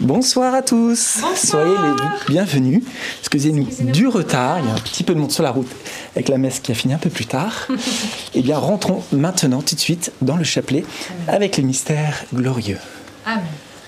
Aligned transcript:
Bonsoir 0.00 0.54
à 0.54 0.62
tous. 0.62 1.20
Soyez 1.36 1.74
les 1.74 2.32
bienvenus. 2.32 2.82
Excusez-nous 3.18 3.66
du 3.92 4.06
retard, 4.06 4.58
il 4.58 4.64
y 4.64 4.70
a 4.70 4.72
un 4.72 4.78
petit 4.78 5.04
peu 5.04 5.14
de 5.14 5.20
monde 5.20 5.30
sur 5.30 5.42
la 5.42 5.50
route 5.50 5.68
avec 6.16 6.30
la 6.30 6.38
messe 6.38 6.58
qui 6.60 6.72
a 6.72 6.74
fini 6.74 6.94
un 6.94 6.98
peu 6.98 7.10
plus 7.10 7.26
tard. 7.26 7.68
eh 8.34 8.40
bien, 8.40 8.56
rentrons 8.56 9.02
maintenant 9.12 9.60
tout 9.60 9.74
de 9.74 9.80
suite 9.80 10.10
dans 10.22 10.36
le 10.36 10.44
chapelet 10.44 10.84
avec 11.28 11.58
les 11.58 11.62
mystères 11.62 12.24
glorieux. 12.32 12.78
Amen. 13.26 13.44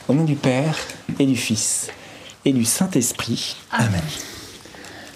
Au 0.06 0.12
nom 0.12 0.25
du 0.25 0.34
Père 0.34 0.77
et 1.18 1.25
du 1.25 1.34
Fils 1.34 1.88
et 2.44 2.52
du 2.52 2.66
Saint-Esprit. 2.66 3.56
Amen. 3.70 4.02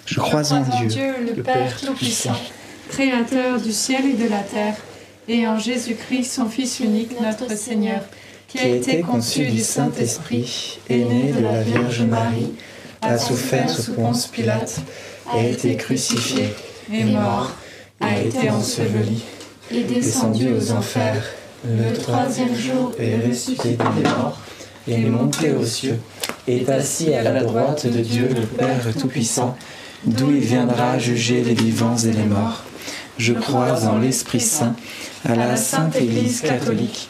Je 0.07 0.19
crois 0.19 0.51
en 0.51 0.61
Dieu, 0.87 1.13
le 1.35 1.43
Père 1.43 1.79
Tout-Puissant, 1.79 2.35
Créateur 2.89 3.61
du 3.61 3.71
ciel 3.71 4.03
et 4.03 4.13
de 4.13 4.27
la 4.27 4.39
terre, 4.39 4.77
et 5.27 5.47
en 5.47 5.59
Jésus-Christ, 5.59 6.31
son 6.31 6.49
Fils 6.49 6.79
unique, 6.79 7.11
notre 7.21 7.55
Seigneur 7.55 8.01
qui 8.47 8.59
a 8.59 8.67
été 8.67 9.01
conçu 9.01 9.45
du 9.47 9.59
Saint-Esprit, 9.59 10.79
est 10.89 10.97
né 10.97 11.33
de 11.33 11.43
la 11.43 11.61
Vierge 11.61 12.01
Marie, 12.03 12.53
a 13.01 13.17
souffert 13.17 13.69
sous 13.69 13.93
Ponce 13.93 14.27
Pilate, 14.27 14.79
a 15.33 15.43
été 15.43 15.75
crucifié, 15.75 16.53
est 16.91 17.03
mort, 17.03 17.51
a 17.99 18.19
été 18.19 18.49
enseveli, 18.49 19.23
est 19.71 19.83
descendu 19.83 20.47
aux 20.53 20.71
enfers, 20.71 21.23
le 21.65 21.91
troisième 21.93 22.55
jour 22.55 22.93
est 22.97 23.27
ressuscité 23.27 23.71
des 23.71 24.03
morts, 24.03 24.39
est 24.87 24.99
monté 24.99 25.51
aux 25.51 25.65
cieux, 25.65 25.99
est 26.47 26.69
assis 26.69 27.13
à 27.13 27.23
la 27.23 27.43
droite 27.43 27.85
de 27.85 27.99
Dieu 27.99 28.29
le 28.33 28.45
Père 28.45 28.87
Tout-Puissant, 28.97 29.57
d'où 30.05 30.31
il 30.31 30.39
viendra 30.39 30.97
juger 30.97 31.43
les 31.43 31.53
vivants 31.53 31.97
et 31.97 32.11
les 32.11 32.23
morts. 32.23 32.63
Je 33.17 33.33
crois 33.33 33.83
en 33.85 33.97
l'Esprit 33.97 34.39
Saint, 34.39 34.75
à 35.25 35.35
la 35.35 35.57
Sainte 35.57 35.95
Église 35.97 36.41
catholique, 36.41 37.09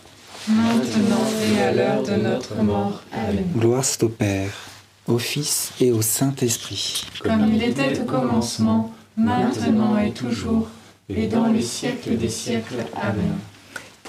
maintenant 0.47 1.25
et 1.53 1.61
à 1.61 1.71
l'heure 1.71 2.03
de 2.03 2.15
notre 2.15 2.55
mort. 2.61 3.01
Amen. 3.13 3.45
Gloire 3.55 3.85
soit 3.85 4.03
au 4.03 4.09
Père, 4.09 4.51
au 5.07 5.17
Fils 5.17 5.71
et 5.79 5.91
au 5.91 6.01
Saint-Esprit. 6.01 7.05
Comme 7.21 7.51
il 7.53 7.63
était 7.63 7.99
au 7.99 8.05
commencement, 8.05 8.91
maintenant 9.17 9.97
et 9.97 10.11
toujours, 10.11 10.67
et 11.09 11.27
dans 11.27 11.47
le 11.47 11.61
siècle 11.61 12.17
des 12.17 12.29
siècles. 12.29 12.85
Amen. 12.95 13.35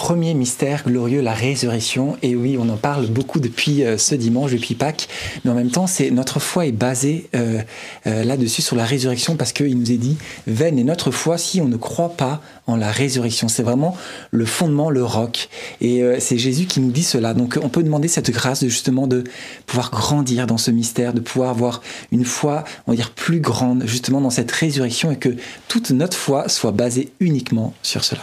Premier 0.02 0.34
mystère 0.34 0.82
glorieux, 0.84 1.20
la 1.20 1.32
résurrection. 1.32 2.16
Et 2.22 2.34
oui, 2.34 2.56
on 2.58 2.68
en 2.70 2.76
parle 2.76 3.06
beaucoup 3.06 3.38
depuis 3.38 3.84
euh, 3.84 3.96
ce 3.98 4.16
dimanche, 4.16 4.50
depuis 4.50 4.74
Pâques. 4.74 5.06
Mais 5.44 5.52
en 5.52 5.54
même 5.54 5.70
temps, 5.70 5.86
c'est 5.86 6.10
notre 6.10 6.40
foi 6.40 6.66
est 6.66 6.72
basée 6.72 7.28
euh, 7.36 7.62
euh, 8.08 8.24
là-dessus 8.24 8.62
sur 8.62 8.74
la 8.74 8.84
résurrection 8.84 9.36
parce 9.36 9.52
qu'il 9.52 9.78
nous 9.78 9.92
est 9.92 9.98
dit 9.98 10.16
vaine 10.48 10.76
est 10.76 10.82
notre 10.82 11.12
foi 11.12 11.38
si 11.38 11.60
on 11.60 11.68
ne 11.68 11.76
croit 11.76 12.16
pas 12.16 12.42
en 12.66 12.74
la 12.74 12.90
résurrection. 12.90 13.46
C'est 13.46 13.62
vraiment 13.62 13.96
le 14.32 14.44
fondement, 14.44 14.90
le 14.90 15.04
roc. 15.04 15.48
Et 15.80 16.02
c'est 16.19 16.36
Jésus 16.36 16.66
qui 16.66 16.80
nous 16.80 16.90
dit 16.90 17.04
cela. 17.04 17.32
Donc 17.32 17.56
on 17.62 17.69
peut 17.69 17.84
demander 17.84 18.08
cette 18.08 18.32
grâce 18.32 18.64
de 18.64 18.69
justement 18.69 19.06
de 19.06 19.22
pouvoir 19.66 19.92
grandir 19.92 20.48
dans 20.48 20.58
ce 20.58 20.72
mystère, 20.72 21.14
de 21.14 21.20
pouvoir 21.20 21.50
avoir 21.50 21.80
une 22.10 22.24
foi, 22.24 22.64
on 22.88 22.92
va 22.92 22.96
dire, 22.96 23.12
plus 23.12 23.38
grande 23.38 23.84
justement 23.86 24.20
dans 24.20 24.30
cette 24.30 24.50
résurrection 24.50 25.12
et 25.12 25.16
que 25.16 25.36
toute 25.69 25.92
notre 25.92 26.16
foi 26.16 26.48
soit 26.48 26.72
basée 26.72 27.12
uniquement 27.20 27.72
sur 27.84 28.02
cela. 28.02 28.22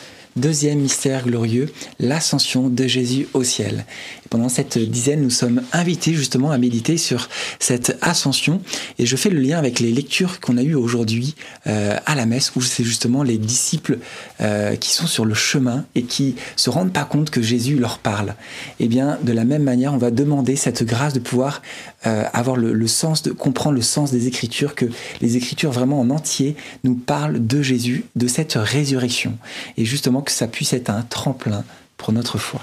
Deuxième 0.37 0.79
mystère 0.79 1.25
glorieux, 1.25 1.69
l'ascension 1.99 2.69
de 2.69 2.87
Jésus 2.87 3.27
au 3.33 3.43
ciel. 3.43 3.83
Et 4.25 4.29
pendant 4.29 4.47
cette 4.47 4.77
dizaine, 4.77 5.21
nous 5.21 5.29
sommes 5.29 5.61
invités 5.73 6.13
justement 6.13 6.51
à 6.51 6.57
méditer 6.57 6.95
sur 6.95 7.27
cette 7.59 7.97
ascension. 8.01 8.61
Et 8.97 9.05
je 9.05 9.17
fais 9.17 9.29
le 9.29 9.41
lien 9.41 9.57
avec 9.57 9.81
les 9.81 9.91
lectures 9.91 10.39
qu'on 10.39 10.57
a 10.57 10.63
eues 10.63 10.73
aujourd'hui 10.73 11.35
euh, 11.67 11.97
à 12.05 12.15
la 12.15 12.25
messe, 12.25 12.53
où 12.55 12.61
c'est 12.61 12.85
justement 12.85 13.23
les 13.23 13.37
disciples 13.37 13.99
euh, 14.39 14.77
qui 14.77 14.91
sont 14.91 15.05
sur 15.05 15.25
le 15.25 15.33
chemin 15.33 15.83
et 15.95 16.03
qui 16.03 16.35
se 16.55 16.69
rendent 16.69 16.93
pas 16.93 17.03
compte 17.03 17.29
que 17.29 17.41
Jésus 17.41 17.77
leur 17.77 17.97
parle. 17.97 18.35
Et 18.79 18.87
bien, 18.87 19.17
de 19.23 19.33
la 19.33 19.43
même 19.43 19.63
manière, 19.63 19.93
on 19.93 19.97
va 19.97 20.11
demander 20.11 20.55
cette 20.55 20.83
grâce 20.83 21.11
de 21.11 21.19
pouvoir 21.19 21.61
euh, 22.05 22.23
avoir 22.31 22.55
le, 22.55 22.71
le 22.71 22.87
sens, 22.87 23.21
de 23.21 23.31
comprendre 23.31 23.75
le 23.75 23.81
sens 23.81 24.11
des 24.11 24.27
Écritures, 24.27 24.75
que 24.75 24.85
les 25.19 25.35
Écritures 25.35 25.71
vraiment 25.71 25.99
en 25.99 26.09
entier 26.09 26.55
nous 26.85 26.95
parlent 26.95 27.45
de 27.45 27.61
Jésus, 27.61 28.05
de 28.15 28.29
cette 28.29 28.53
résurrection. 28.53 29.37
Et 29.75 29.83
justement, 29.83 30.20
que 30.21 30.31
ça 30.31 30.47
puisse 30.47 30.73
être 30.73 30.89
un 30.89 31.01
tremplin 31.01 31.63
pour 31.97 32.13
notre 32.13 32.37
foi. 32.37 32.61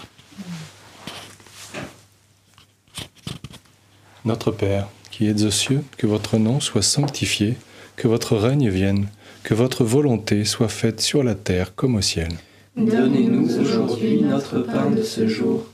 Notre 4.24 4.50
Père, 4.50 4.88
qui 5.10 5.26
êtes 5.26 5.42
aux 5.42 5.50
cieux, 5.50 5.82
que 5.96 6.06
votre 6.06 6.38
nom 6.38 6.60
soit 6.60 6.82
sanctifié, 6.82 7.56
que 7.96 8.08
votre 8.08 8.36
règne 8.36 8.68
vienne, 8.68 9.08
que 9.42 9.54
votre 9.54 9.84
volonté 9.84 10.44
soit 10.44 10.68
faite 10.68 11.00
sur 11.00 11.22
la 11.22 11.34
terre 11.34 11.74
comme 11.74 11.96
au 11.96 12.02
ciel. 12.02 12.28
Donnez-nous 12.76 13.58
aujourd'hui 13.58 14.22
notre 14.22 14.60
pain 14.60 14.90
de 14.90 15.02
ce 15.02 15.26
jour. 15.26 15.64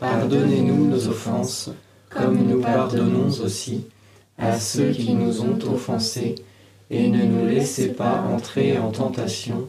Pardonnez-nous 0.00 0.88
nos 0.88 1.08
offenses, 1.08 1.70
comme 2.08 2.48
nous 2.48 2.60
pardonnons 2.60 3.28
aussi 3.44 3.84
à 4.38 4.58
ceux 4.58 4.90
qui 4.90 5.14
nous 5.14 5.40
ont 5.42 5.58
offensés. 5.72 6.36
Et 6.90 7.08
ne 7.08 7.24
nous 7.24 7.46
laissez 7.46 7.88
pas 7.88 8.24
entrer 8.32 8.78
en 8.78 8.90
tentation, 8.90 9.68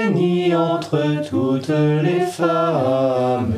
entre 0.61 0.99
toutes 1.29 1.69
les 1.69 2.21
femmes. 2.21 3.53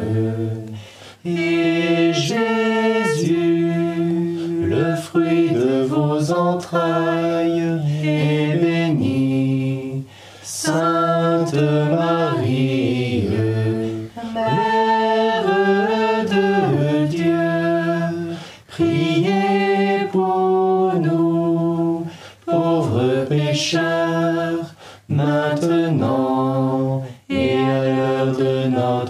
Et 1.26 2.12
Jésus, 2.14 3.72
le 4.64 4.96
fruit 4.96 5.52
de 5.52 5.84
vos 5.84 6.32
entrailles, 6.32 7.80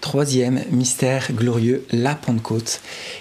Troisième 0.00 0.62
mystère 0.70 1.32
glorieux, 1.32 1.84
la 1.90 2.14
Pentecôte. 2.14 2.80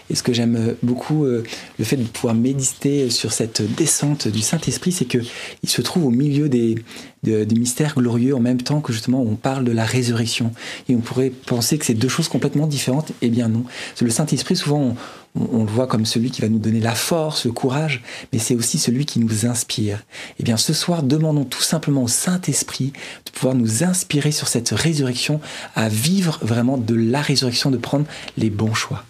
Et 0.10 0.15
ce 0.15 0.22
que 0.22 0.31
j'aime 0.31 0.75
beaucoup, 0.84 1.25
euh, 1.25 1.43
le 1.79 1.86
fait 1.86 1.98
de 1.98 2.03
pouvoir 2.03 2.36
méditer 2.36 3.10
sur 3.10 3.31
cette 3.31 3.62
descente 3.75 4.27
du 4.27 4.41
Saint-Esprit, 4.41 4.91
c'est 4.91 5.05
que 5.05 5.17
il 5.63 5.69
se 5.69 5.81
trouve 5.81 6.05
au 6.05 6.12
milieu 6.12 6.50
des, 6.50 6.75
de- 7.24 7.43
des 7.43 7.55
mystères 7.55 7.96
glorieux 7.96 8.36
en 8.36 8.39
même 8.39 8.62
temps 8.62 8.79
que 8.79 8.93
justement 8.93 9.22
on 9.22 9.36
parle 9.36 9.63
de 9.65 9.72
la 9.72 9.86
résurrection. 9.86 10.51
Et 10.88 10.96
on 10.96 11.00
pourrait 11.00 11.31
penser 11.31 11.77
que 11.79 11.86
c'est 11.86 11.96
deux 11.96 12.10
choses 12.10 12.27
complètement 12.29 12.67
différentes. 12.67 13.12
Eh 13.22 13.29
bien 13.29 13.50
non. 13.50 13.63
Le 14.00 14.10
Saint-Esprit, 14.12 14.55
souvent, 14.55 14.79
on, 14.81 14.96
on- 15.39 15.60
on 15.60 15.63
le 15.63 15.70
voit 15.70 15.88
comme 15.88 16.06
celui 16.06 16.32
qui 16.32 16.41
va 16.41 16.50
nous 16.50 16.60
donner 16.60 16.79
la 16.79 16.96
force, 16.96 17.46
le 17.46 17.51
courage, 17.51 18.01
mais 18.34 18.39
c'est 18.39 18.56
aussi 18.56 18.77
celui 18.79 19.06
qui 19.06 19.20
nous 19.20 19.46
inspire. 19.46 20.03
Eh 20.39 20.44
bien 20.44 20.58
ce 20.58 20.74
soir, 20.74 21.03
demandons 21.03 21.46
tout 21.46 21.62
simplement 21.62 22.03
au 22.03 22.08
Saint-Esprit 22.08 22.94
de 23.25 23.32
pouvoir 23.32 23.56
nous 23.56 23.84
inspirer 23.84 24.32
sur 24.32 24.48
cette 24.48 24.70
résurrection, 24.70 25.39
à 25.75 25.89
vivre 25.89 26.39
vraiment 26.41 26.77
de 26.77 26.96
la 26.96 27.22
résurrection, 27.22 27.72
de 27.72 27.77
prendre 27.77 28.06
les 28.38 28.50
bons 28.50 28.74
choix. 28.74 29.03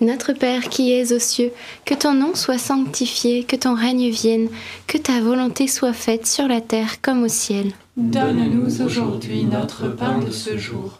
Notre 0.00 0.32
Père 0.32 0.70
qui 0.70 0.92
es 0.92 1.12
aux 1.12 1.18
cieux, 1.18 1.52
que 1.84 1.92
ton 1.94 2.14
nom 2.14 2.34
soit 2.34 2.56
sanctifié, 2.56 3.44
que 3.44 3.56
ton 3.56 3.74
règne 3.74 4.08
vienne, 4.08 4.48
que 4.86 4.96
ta 4.96 5.20
volonté 5.20 5.66
soit 5.68 5.92
faite 5.92 6.26
sur 6.26 6.48
la 6.48 6.62
terre 6.62 7.02
comme 7.02 7.22
au 7.22 7.28
ciel. 7.28 7.72
Donne-nous 7.98 8.82
aujourd'hui 8.82 9.44
notre 9.44 9.88
pain 9.88 10.18
de 10.18 10.30
ce 10.30 10.56
jour. 10.56 10.99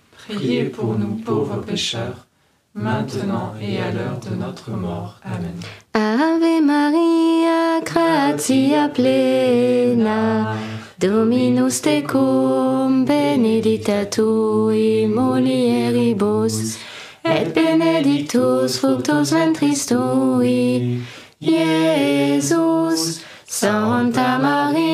priez 0.27 0.65
pour 0.65 0.97
nous 0.97 1.15
pauvres 1.25 1.61
pécheurs, 1.61 2.25
maintenant 2.73 3.53
et 3.61 3.79
à 3.79 3.91
l'heure 3.91 4.19
de 4.19 4.35
notre 4.35 4.71
mort. 4.71 5.19
Amen. 5.23 5.55
Ave 5.93 6.61
Maria, 6.63 7.81
gratia 7.83 8.89
plena. 8.89 10.55
Dominus 10.99 11.81
tecum, 11.81 13.05
benedicta 13.05 14.05
tui 14.05 15.07
mulieribus, 15.07 16.77
et 17.25 17.45
benedictus 17.53 18.77
fructus 18.77 19.31
ventris 19.31 19.87
tui, 19.87 21.01
Iesus. 21.41 23.21
Santa 23.53 24.37
Maria, 24.39 24.90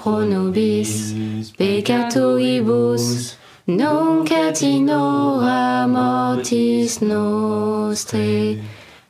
pro 0.00 0.24
nobis 0.24 1.14
peccatoribus, 1.58 3.36
nunc 3.66 4.30
et 4.32 4.62
in 4.62 4.88
hora 4.88 5.86
mortis 5.86 7.02
nostrae. 7.02 8.58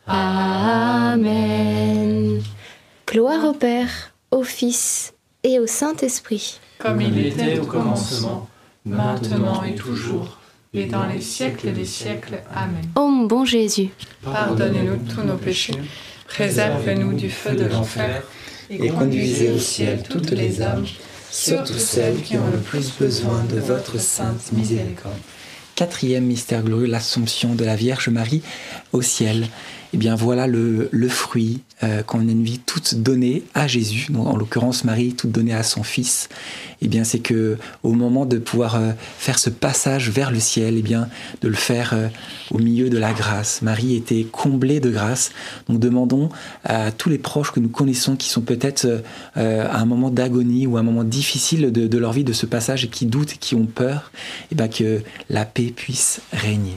Amen. 0.08 1.62
Gloire 3.06 3.44
au 3.44 3.52
Père, 3.52 4.12
au 4.32 4.42
Fils 4.42 5.12
et 5.44 5.60
au 5.60 5.68
Saint-Esprit. 5.68 6.58
Comme 6.80 7.00
il 7.00 7.24
était 7.24 7.60
au 7.60 7.66
commencement, 7.66 8.48
maintenant 8.84 9.62
et 9.62 9.76
toujours, 9.76 10.38
et 10.74 10.86
dans 10.86 11.06
les 11.06 11.20
siècles 11.20 11.72
des 11.72 11.84
siècles. 11.84 12.42
Amen. 12.52 12.90
Ô 12.96 13.06
mon 13.06 13.26
bon 13.26 13.44
Jésus, 13.44 13.90
Pardonnez-nous 14.24 14.98
tous 15.14 15.22
nos 15.22 15.36
péchés, 15.36 15.74
préservez-nous 16.26 17.12
du 17.12 17.30
feu 17.30 17.54
de 17.54 17.66
l'enfer, 17.66 18.24
et 18.70 18.88
conduisez 18.88 19.50
au 19.50 19.58
ciel 19.58 20.02
toutes 20.08 20.30
les 20.30 20.62
âmes, 20.62 20.86
surtout 21.30 21.78
celles 21.78 22.22
qui 22.22 22.36
ont 22.36 22.50
le 22.50 22.58
plus 22.58 22.92
besoin 22.98 23.44
de 23.44 23.58
votre 23.58 23.98
sainte 23.98 24.52
miséricorde. 24.52 25.16
Quatrième 25.74 26.24
mystère 26.24 26.62
glorieux, 26.62 26.86
l'Assomption 26.86 27.54
de 27.54 27.64
la 27.64 27.74
Vierge 27.74 28.08
Marie 28.10 28.42
au 28.92 29.02
ciel. 29.02 29.48
Eh 29.92 29.96
bien 29.96 30.14
voilà 30.14 30.46
le, 30.46 30.88
le 30.92 31.08
fruit 31.08 31.62
euh, 31.82 32.02
qu'on 32.02 32.20
a 32.20 32.30
une 32.30 32.44
vie 32.44 32.60
toute 32.60 32.94
donnée 32.94 33.42
à 33.54 33.66
Jésus, 33.66 34.06
donc 34.10 34.26
en 34.26 34.36
l'occurrence 34.36 34.84
Marie 34.84 35.14
toute 35.14 35.32
donnée 35.32 35.54
à 35.54 35.62
son 35.62 35.82
Fils. 35.82 36.28
Eh 36.82 36.88
bien 36.88 37.04
c'est 37.04 37.18
que 37.18 37.58
au 37.82 37.92
moment 37.92 38.24
de 38.24 38.38
pouvoir 38.38 38.76
euh, 38.76 38.92
faire 39.18 39.38
ce 39.38 39.50
passage 39.50 40.10
vers 40.10 40.30
le 40.30 40.38
ciel, 40.38 40.76
eh 40.78 40.82
bien 40.82 41.08
de 41.42 41.48
le 41.48 41.54
faire 41.54 41.90
euh, 41.94 42.08
au 42.50 42.58
milieu 42.58 42.88
de 42.88 42.98
la 42.98 43.12
grâce. 43.12 43.62
Marie 43.62 43.96
était 43.96 44.24
comblée 44.24 44.80
de 44.80 44.90
grâce. 44.90 45.30
Donc 45.68 45.80
demandons 45.80 46.28
à 46.64 46.92
tous 46.92 47.08
les 47.08 47.18
proches 47.18 47.50
que 47.50 47.60
nous 47.60 47.68
connaissons 47.68 48.14
qui 48.16 48.28
sont 48.28 48.42
peut-être 48.42 48.86
euh, 49.36 49.68
à 49.68 49.80
un 49.80 49.86
moment 49.86 50.10
d'agonie 50.10 50.66
ou 50.66 50.76
à 50.76 50.80
un 50.80 50.84
moment 50.84 51.04
difficile 51.04 51.72
de, 51.72 51.86
de 51.86 51.98
leur 51.98 52.12
vie 52.12 52.24
de 52.24 52.32
ce 52.32 52.46
passage 52.46 52.84
et 52.84 52.88
qui 52.88 53.06
doutent 53.06 53.32
et 53.32 53.38
qui 53.38 53.54
ont 53.54 53.66
peur, 53.66 54.12
eh 54.52 54.54
bien 54.54 54.68
que 54.68 55.02
la 55.28 55.44
paix 55.44 55.72
puisse 55.74 56.20
régner. 56.32 56.76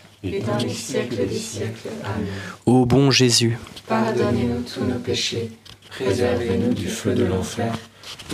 et 0.23 0.39
dans 0.39 0.57
les 0.57 0.69
siècles 0.69 1.27
des 1.27 1.35
siècles. 1.35 1.89
Amen. 2.03 2.27
Ô 2.65 2.85
bon 2.85 3.11
Jésus, 3.11 3.57
Pardonnez-nous 3.87 4.61
tous 4.61 4.85
nos 4.85 4.99
péchés, 4.99 5.51
préservez-nous 5.89 6.73
du 6.73 6.87
feu 6.87 7.13
de 7.13 7.25
l'enfer, 7.25 7.73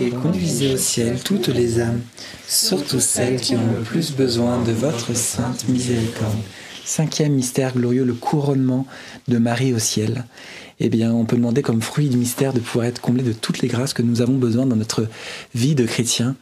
Et 0.00 0.10
conduisez 0.10 0.74
au 0.74 0.76
ciel 0.76 1.20
toutes 1.22 1.48
les 1.48 1.80
âmes, 1.80 2.00
surtout 2.46 3.00
celles 3.00 3.40
qui 3.40 3.56
ont 3.56 3.66
le 3.76 3.82
plus 3.82 4.12
besoin 4.12 4.62
de 4.62 4.72
votre 4.72 5.14
sainte 5.14 5.68
miséricorde. 5.68 6.38
Cinquième 6.84 7.32
mystère 7.32 7.74
glorieux, 7.74 8.04
le 8.04 8.14
couronnement 8.14 8.86
de 9.26 9.38
Marie 9.38 9.74
au 9.74 9.78
ciel. 9.78 10.24
Eh 10.80 10.88
bien, 10.88 11.12
on 11.12 11.24
peut 11.24 11.36
demander 11.36 11.62
comme 11.62 11.82
fruit 11.82 12.08
du 12.08 12.16
mystère 12.16 12.52
de 12.52 12.60
pouvoir 12.60 12.86
être 12.86 13.00
comblé 13.00 13.22
de 13.24 13.32
toutes 13.32 13.60
les 13.60 13.68
grâces 13.68 13.92
que 13.92 14.02
nous 14.02 14.22
avons 14.22 14.36
besoin 14.36 14.64
dans 14.64 14.76
notre 14.76 15.08
vie 15.54 15.74
de 15.74 15.84
chrétien. 15.84 16.36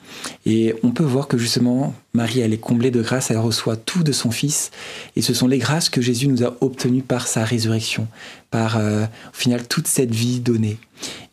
Et 0.44 0.74
on 0.82 0.90
peut 0.90 1.04
voir 1.04 1.26
que 1.26 1.38
justement, 1.38 1.94
Marie, 2.12 2.40
elle 2.40 2.52
est 2.52 2.58
comblée 2.58 2.90
de 2.90 3.00
grâces, 3.00 3.30
elle 3.30 3.38
reçoit 3.38 3.76
tout 3.76 4.02
de 4.02 4.12
son 4.12 4.30
Fils. 4.30 4.70
Et 5.16 5.22
ce 5.22 5.32
sont 5.32 5.48
les 5.48 5.58
grâces 5.58 5.88
que 5.88 6.02
Jésus 6.02 6.28
nous 6.28 6.44
a 6.44 6.54
obtenues 6.60 7.02
par 7.02 7.26
sa 7.26 7.44
résurrection, 7.44 8.08
par 8.50 8.76
euh, 8.76 9.04
au 9.04 9.36
final 9.36 9.66
toute 9.66 9.86
cette 9.86 10.14
vie 10.14 10.40
donnée. 10.40 10.78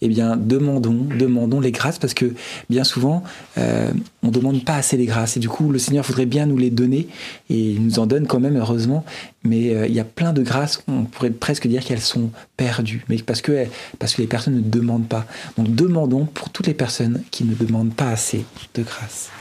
Eh 0.01 0.07
bien, 0.07 0.35
demandons, 0.35 1.07
demandons 1.17 1.61
les 1.61 1.71
grâces 1.71 1.97
parce 1.97 2.13
que 2.13 2.33
bien 2.69 2.83
souvent, 2.83 3.23
euh, 3.57 3.91
on 4.21 4.27
ne 4.27 4.31
demande 4.33 4.65
pas 4.65 4.75
assez 4.75 4.97
les 4.97 5.05
grâces. 5.05 5.37
Et 5.37 5.39
du 5.39 5.49
coup, 5.49 5.71
le 5.71 5.79
Seigneur 5.79 6.03
voudrait 6.03 6.25
bien 6.25 6.45
nous 6.45 6.57
les 6.57 6.69
donner 6.69 7.07
et 7.49 7.71
il 7.71 7.83
nous 7.83 7.99
en 7.99 8.05
donne 8.05 8.27
quand 8.27 8.39
même, 8.39 8.57
heureusement. 8.57 9.05
Mais 9.43 9.75
euh, 9.75 9.87
il 9.87 9.93
y 9.93 9.99
a 9.99 10.05
plein 10.05 10.31
de 10.31 10.41
grâces, 10.41 10.81
on 10.87 11.03
pourrait 11.03 11.29
presque 11.29 11.67
dire 11.67 11.83
qu'elles 11.83 12.01
sont 12.01 12.31
perdues, 12.55 13.03
mais 13.09 13.17
parce 13.17 13.41
que, 13.41 13.65
parce 13.99 14.15
que 14.15 14.21
les 14.21 14.27
personnes 14.27 14.55
ne 14.55 14.61
demandent 14.61 15.07
pas. 15.07 15.25
Donc, 15.57 15.75
demandons 15.75 16.25
pour 16.25 16.49
toutes 16.49 16.67
les 16.67 16.73
personnes 16.73 17.23
qui 17.29 17.43
ne 17.43 17.53
demandent 17.53 17.93
pas 17.93 18.09
assez 18.09 18.45
de 18.73 18.83
grâce. 18.83 19.31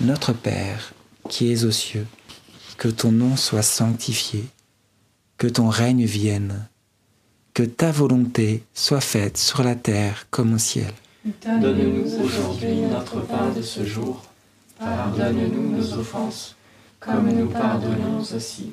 Notre 0.00 0.32
Père, 0.32 0.92
qui 1.28 1.52
es 1.52 1.64
aux 1.64 1.70
cieux, 1.70 2.06
que 2.78 2.88
ton 2.88 3.12
nom 3.12 3.36
soit 3.36 3.62
sanctifié, 3.62 4.44
que 5.38 5.46
ton 5.46 5.68
règne 5.68 6.04
vienne, 6.04 6.66
que 7.54 7.62
ta 7.62 7.92
volonté 7.92 8.64
soit 8.74 9.00
faite 9.00 9.36
sur 9.36 9.62
la 9.62 9.76
terre 9.76 10.26
comme 10.30 10.54
au 10.54 10.58
ciel. 10.58 10.92
Donne-nous 11.44 12.24
aujourd'hui 12.24 12.80
notre 12.90 13.20
pain 13.20 13.50
de 13.56 13.62
ce 13.62 13.84
jour. 13.84 14.24
Pardonne-nous 14.80 15.76
nos 15.76 15.92
offenses, 15.98 16.56
comme 16.98 17.30
nous 17.30 17.48
pardonnons 17.48 18.20
aussi 18.20 18.72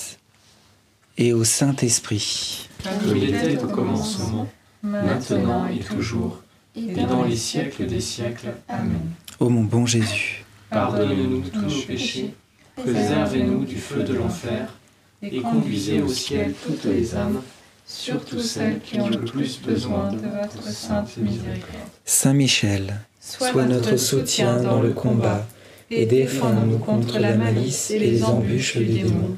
et 1.21 1.33
au 1.33 1.43
Saint-Esprit. 1.43 2.67
Comme 2.83 3.15
il 3.15 3.35
était 3.35 3.61
au 3.61 3.67
commencement, 3.67 4.47
maintenant 4.81 5.67
et 5.67 5.77
toujours, 5.77 6.41
et 6.75 6.95
dans 7.05 7.23
les 7.23 7.35
siècles 7.35 7.85
des 7.85 8.01
siècles. 8.01 8.53
Amen. 8.67 9.11
Ô 9.39 9.49
mon 9.49 9.61
bon 9.61 9.85
Jésus, 9.85 10.43
Pardonnez-nous 10.71 11.41
tous 11.41 11.61
nos 11.61 11.81
péchés, 11.83 12.33
préservez-nous 12.75 13.65
du 13.65 13.75
feu 13.75 14.01
de 14.01 14.15
l'enfer, 14.15 14.73
et 15.21 15.41
conduisez 15.41 16.01
au 16.01 16.07
ciel 16.07 16.55
toutes 16.65 16.85
les 16.85 17.13
âmes, 17.13 17.41
surtout 17.85 18.39
celles 18.39 18.79
qui 18.79 18.99
ont 18.99 19.09
le 19.09 19.19
plus 19.19 19.61
besoin 19.61 20.11
de 20.11 20.17
votre 20.17 20.67
sainte 20.67 21.17
miséricorde. 21.17 21.89
Saint 22.03 22.33
Michel, 22.33 22.95
sois 23.19 23.65
notre 23.65 23.97
soutien 23.97 24.59
dans 24.59 24.81
le 24.81 24.89
combat, 24.89 25.45
et 25.91 26.07
défends-nous 26.07 26.79
contre 26.79 27.19
la 27.19 27.35
malice 27.35 27.91
et 27.91 27.99
les 27.99 28.23
embûches 28.23 28.77
du 28.77 28.85
démon. 28.85 29.37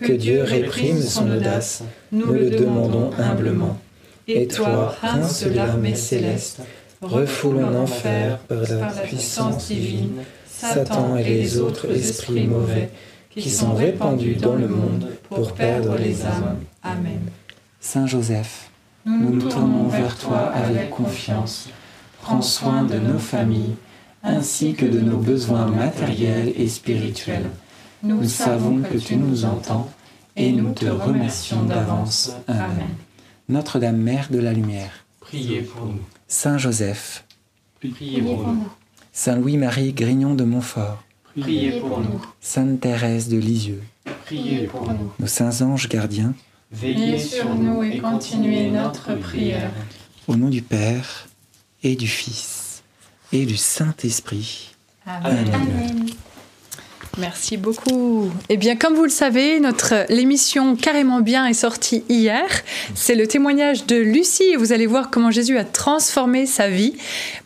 Que 0.00 0.12
Dieu 0.12 0.42
réprime 0.42 1.00
son 1.00 1.30
audace, 1.30 1.82
nous 2.12 2.32
le 2.32 2.50
demandons 2.50 3.10
humblement. 3.18 3.78
Et 4.28 4.46
toi, 4.46 4.94
Prince 5.00 5.44
de 5.44 5.50
l'armée 5.50 5.94
céleste, 5.94 6.60
refoule 7.00 7.64
en 7.64 7.74
enfer 7.74 8.38
par 8.38 8.62
la 8.62 8.88
puissance 9.02 9.68
divine 9.68 10.22
Satan 10.46 11.16
et 11.16 11.24
les 11.24 11.58
autres 11.58 11.90
esprits 11.90 12.46
mauvais 12.46 12.90
qui 13.30 13.50
sont 13.50 13.74
répandus 13.74 14.36
dans 14.36 14.54
le 14.54 14.68
monde 14.68 15.08
pour 15.28 15.52
perdre 15.52 15.96
les 15.96 16.24
âmes. 16.24 16.56
Amen. 16.82 17.20
Saint 17.80 18.06
Joseph, 18.06 18.70
Nous 19.04 19.34
nous 19.34 19.48
tournons 19.48 19.88
vers 19.88 20.16
toi 20.16 20.50
avec 20.54 20.90
confiance. 20.90 21.68
Prends 22.22 22.42
soin 22.42 22.82
de 22.82 22.98
nos 22.98 23.18
familles, 23.18 23.76
ainsi 24.22 24.74
que 24.74 24.86
de 24.86 25.00
nos 25.00 25.18
besoins 25.18 25.66
matériels 25.66 26.52
et 26.56 26.66
spirituels. 26.66 27.50
Nous 28.06 28.28
savons 28.28 28.82
que 28.82 28.98
tu 28.98 29.16
nous 29.16 29.44
entends 29.44 29.90
et 30.36 30.52
nous 30.52 30.72
te 30.72 30.86
remercions 30.86 31.62
d'avance. 31.64 32.32
Amen. 32.46 32.86
Notre-Dame 33.48 33.96
Mère 33.96 34.28
de 34.30 34.38
la 34.38 34.52
Lumière, 34.52 35.04
Priez 35.20 35.62
pour 35.62 35.86
nous. 35.86 36.00
Saint 36.28 36.58
Joseph, 36.58 37.24
Priez 37.80 38.22
pour 38.22 38.46
nous. 38.46 38.68
Saint 39.12 39.36
Louis-Marie 39.36 39.92
Grignon 39.92 40.34
de 40.34 40.44
Montfort, 40.44 41.02
Priez 41.40 41.80
pour 41.80 41.98
nous. 42.00 42.20
Sainte 42.40 42.80
Thérèse 42.80 43.28
de 43.28 43.38
Lisieux, 43.38 43.82
Priez 44.24 44.66
pour 44.66 44.82
nous. 44.92 45.12
nos 45.18 45.26
saints 45.26 45.62
anges 45.62 45.88
gardiens, 45.88 46.34
Veillez 46.72 47.18
sur 47.18 47.54
nous 47.54 47.82
et 47.82 47.98
continuez 47.98 48.70
notre 48.70 49.14
prière. 49.14 49.70
au 50.28 50.36
nom 50.36 50.48
du 50.48 50.62
Père 50.62 51.28
et 51.82 51.94
du 51.96 52.06
Fils 52.08 52.82
et 53.32 53.46
du 53.46 53.56
Saint-Esprit. 53.56 54.74
Amen. 55.06 56.06
Merci 57.18 57.56
beaucoup. 57.56 58.30
Eh 58.50 58.56
bien, 58.56 58.76
comme 58.76 58.94
vous 58.94 59.04
le 59.04 59.10
savez, 59.10 59.58
notre 59.58 60.04
l'émission 60.10 60.76
Carrément 60.76 61.20
bien 61.20 61.46
est 61.46 61.54
sortie 61.54 62.04
hier. 62.08 62.44
C'est 62.94 63.14
le 63.14 63.26
témoignage 63.26 63.86
de 63.86 63.96
Lucie 63.96 64.44
et 64.52 64.56
vous 64.56 64.72
allez 64.72 64.86
voir 64.86 65.10
comment 65.10 65.30
Jésus 65.30 65.56
a 65.56 65.64
transformé 65.64 66.44
sa 66.44 66.68
vie. 66.68 66.94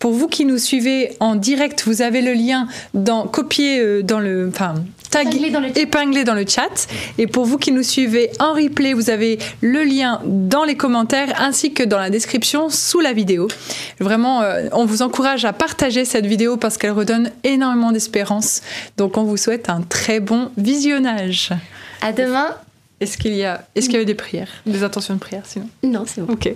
Pour 0.00 0.12
vous 0.12 0.26
qui 0.26 0.44
nous 0.44 0.59
suivez 0.59 1.16
en 1.20 1.37
direct, 1.37 1.85
vous 1.87 2.02
avez 2.02 2.20
le 2.20 2.33
lien 2.33 2.66
dans 2.94 3.26
copié 3.26 3.78
euh, 3.78 4.02
dans 4.02 4.18
le 4.18 4.48
enfin 4.48 4.74
tag 5.11 5.26
Épinglé 5.26 5.50
dans 5.50 5.61
le 5.61 5.78
épinglé 5.78 6.24
dans 6.24 6.35
le 6.35 6.44
chat. 6.46 6.88
Et 7.18 7.26
pour 7.26 7.44
vous 7.44 7.59
qui 7.59 7.72
nous 7.72 7.83
suivez 7.83 8.30
en 8.38 8.52
replay, 8.52 8.92
vous 8.92 9.11
avez 9.11 9.38
le 9.61 9.83
lien 9.85 10.20
dans 10.24 10.64
les 10.64 10.76
commentaires 10.76 11.40
ainsi 11.40 11.72
que 11.72 11.83
dans 11.83 11.98
la 11.98 12.11
description 12.11 12.70
sous 12.70 13.00
la 13.00 13.12
vidéo. 13.12 13.48
Vraiment, 13.98 14.42
euh, 14.42 14.68
on 14.72 14.85
vous 14.85 15.02
encourage 15.02 15.44
à 15.44 15.52
partager 15.52 16.04
cette 16.04 16.26
vidéo 16.26 16.56
parce 16.56 16.78
qu'elle 16.78 16.92
redonne 16.92 17.30
énormément 17.44 17.92
d'espérance. 17.92 18.62
Donc, 18.96 19.16
on 19.16 19.24
vous 19.24 19.37
souhaite 19.37 19.60
un 19.68 19.83
très 19.83 20.20
bon 20.20 20.51
visionnage. 20.57 21.51
À 22.01 22.12
demain. 22.12 22.57
Est-ce 23.01 23.16
qu'il 23.18 23.35
y 23.35 23.44
a, 23.44 23.66
est-ce 23.75 23.87
qu'il 23.87 23.94
y 23.94 23.96
avait 23.96 24.05
des 24.05 24.14
prières, 24.14 24.51
des 24.66 24.83
intentions 24.83 25.14
de 25.14 25.20
prière 25.20 25.42
sinon? 25.46 25.68
Non, 25.83 26.05
c'est 26.07 26.20
bon. 26.20 26.33
Ok. 26.33 26.55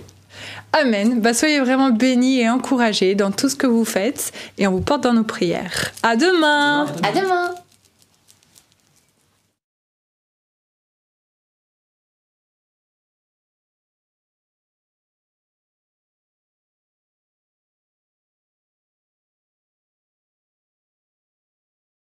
Amen. 0.73 1.21
Bah, 1.21 1.33
soyez 1.33 1.59
vraiment 1.59 1.89
bénis 1.89 2.39
et 2.41 2.49
encouragés 2.49 3.15
dans 3.15 3.31
tout 3.31 3.49
ce 3.49 3.55
que 3.55 3.67
vous 3.67 3.85
faites 3.85 4.31
et 4.57 4.67
on 4.67 4.71
vous 4.71 4.81
porte 4.81 5.01
dans 5.01 5.13
nos 5.13 5.23
prières. 5.23 5.91
À 6.03 6.15
demain. 6.15 6.85
À 7.03 7.11
demain. 7.11 7.55